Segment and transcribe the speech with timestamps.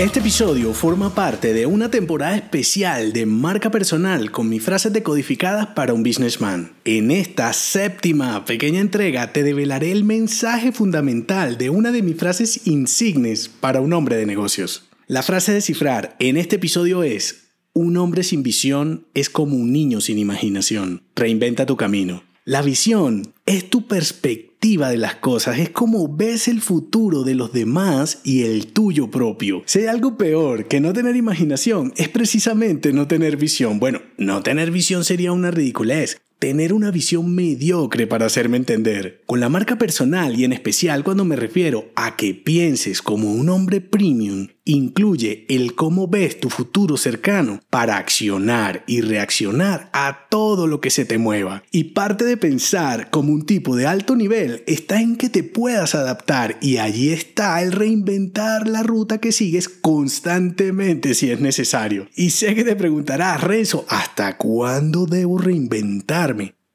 [0.00, 5.66] Este episodio forma parte de una temporada especial de marca personal con mis frases decodificadas
[5.66, 6.72] para un businessman.
[6.86, 12.66] En esta séptima pequeña entrega te develaré el mensaje fundamental de una de mis frases
[12.66, 14.88] insignes para un hombre de negocios.
[15.06, 19.70] La frase de cifrar en este episodio es, un hombre sin visión es como un
[19.70, 21.02] niño sin imaginación.
[21.14, 22.24] Reinventa tu camino.
[22.46, 27.52] La visión es tu perspectiva de las cosas, es como ves el futuro de los
[27.52, 29.64] demás y el tuyo propio.
[29.66, 33.80] Si algo peor que no tener imaginación, es precisamente no tener visión.
[33.80, 39.20] Bueno, no tener visión sería una ridiculez tener una visión mediocre para hacerme entender.
[39.26, 43.50] Con la marca personal y en especial cuando me refiero a que pienses como un
[43.50, 50.66] hombre premium, incluye el cómo ves tu futuro cercano para accionar y reaccionar a todo
[50.66, 51.62] lo que se te mueva.
[51.70, 55.94] Y parte de pensar como un tipo de alto nivel está en que te puedas
[55.94, 62.08] adaptar y allí está el reinventar la ruta que sigues constantemente si es necesario.
[62.14, 66.30] Y sé que te preguntarás, Renzo, ¿hasta cuándo debo reinventar?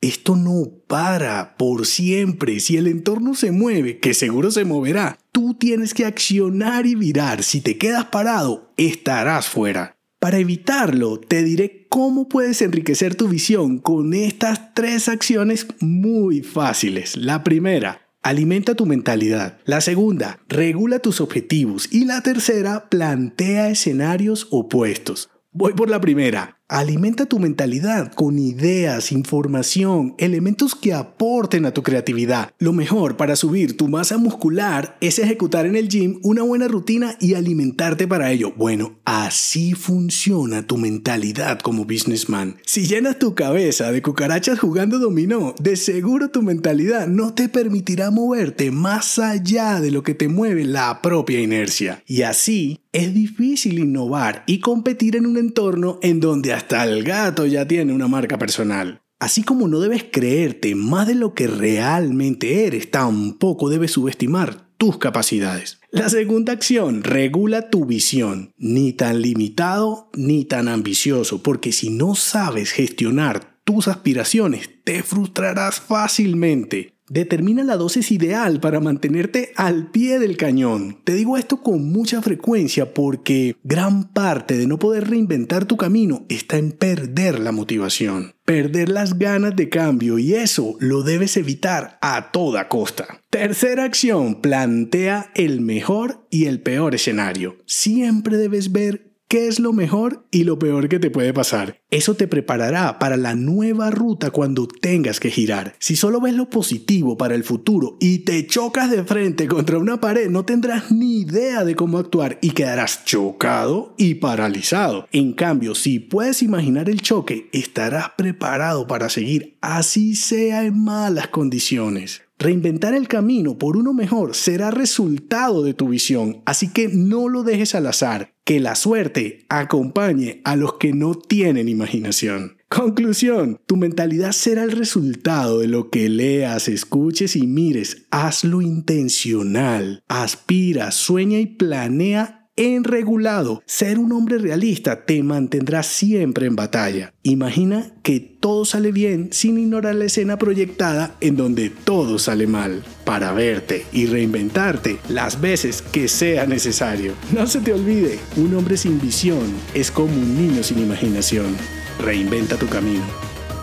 [0.05, 2.59] Esto no para por siempre.
[2.59, 7.41] Si el entorno se mueve, que seguro se moverá, tú tienes que accionar y virar.
[7.41, 9.97] Si te quedas parado, estarás fuera.
[10.19, 17.17] Para evitarlo, te diré cómo puedes enriquecer tu visión con estas tres acciones muy fáciles.
[17.17, 19.57] La primera, alimenta tu mentalidad.
[19.65, 21.91] La segunda, regula tus objetivos.
[21.91, 25.31] Y la tercera, plantea escenarios opuestos.
[25.51, 26.59] Voy por la primera.
[26.67, 32.49] Alimenta tu mentalidad con ideas, información, elementos que aporten a tu creatividad.
[32.57, 37.17] Lo mejor para subir tu masa muscular es ejecutar en el gym una buena rutina
[37.19, 38.51] y alimentarte para ello.
[38.57, 42.55] Bueno, así funciona tu mentalidad como businessman.
[42.65, 48.09] Si llenas tu cabeza de cucarachas jugando dominó, de seguro tu mentalidad no te permitirá
[48.09, 52.01] moverte más allá de lo que te mueve la propia inercia.
[52.07, 57.45] Y así es difícil innovar y competir en un entorno en donde hasta el gato
[57.45, 59.01] ya tiene una marca personal.
[59.19, 64.97] Así como no debes creerte más de lo que realmente eres, tampoco debes subestimar tus
[64.97, 65.79] capacidades.
[65.91, 72.15] La segunda acción, regula tu visión, ni tan limitado ni tan ambicioso, porque si no
[72.15, 76.94] sabes gestionar tus aspiraciones, te frustrarás fácilmente.
[77.07, 80.97] Determina la dosis ideal para mantenerte al pie del cañón.
[81.03, 86.25] Te digo esto con mucha frecuencia porque gran parte de no poder reinventar tu camino
[86.29, 91.99] está en perder la motivación, perder las ganas de cambio y eso lo debes evitar
[92.01, 93.21] a toda costa.
[93.29, 97.57] Tercera acción, plantea el mejor y el peor escenario.
[97.65, 101.81] Siempre debes ver qué es lo mejor y lo peor que te puede pasar.
[101.89, 105.75] Eso te preparará para la nueva ruta cuando tengas que girar.
[105.79, 110.01] Si solo ves lo positivo para el futuro y te chocas de frente contra una
[110.01, 115.07] pared, no tendrás ni idea de cómo actuar y quedarás chocado y paralizado.
[115.11, 121.27] En cambio, si puedes imaginar el choque, estarás preparado para seguir así sea en malas
[121.27, 122.24] condiciones.
[122.37, 127.43] Reinventar el camino por uno mejor será resultado de tu visión, así que no lo
[127.43, 128.33] dejes al azar.
[128.43, 132.57] Que la suerte acompañe a los que no tienen imaginación.
[132.69, 138.05] Conclusión, tu mentalidad será el resultado de lo que leas, escuches y mires.
[138.11, 140.03] Hazlo intencional.
[140.07, 143.61] Aspira, sueña y planea en regulado.
[143.65, 147.13] Ser un hombre realista te mantendrá siempre en batalla.
[147.23, 152.83] Imagina que todo sale bien sin ignorar la escena proyectada en donde todo sale mal,
[153.03, 157.13] para verte y reinventarte las veces que sea necesario.
[157.33, 161.55] No se te olvide, un hombre sin visión es como un niño sin imaginación.
[161.99, 163.03] Reinventa tu camino.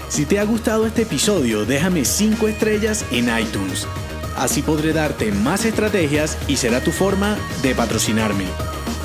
[0.08, 3.86] Si te ha gustado este episodio, déjame 5 estrellas en iTunes.
[4.36, 8.44] Así podré darte más estrategias y será tu forma de patrocinarme.